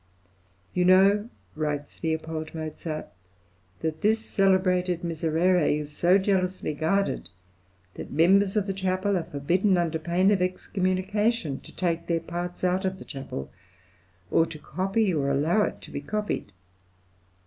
[0.73, 2.17] "You know," writes L.
[2.27, 3.09] Mozart,
[3.81, 7.29] "that this celebrated Miserere is so jealously guarded,
[7.93, 12.63] that members of the chapel are forbidden, under pain of excommunication, to take their parts
[12.63, 13.51] out of the chapel,
[14.31, 16.51] or to copy or allow it to be copied.